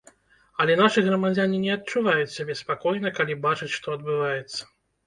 [0.63, 4.61] Але нашы грамадзяне не адчуваюць сябе спакойна, калі бачаць, што адбываецца.